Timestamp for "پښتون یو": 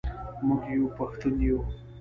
0.97-1.59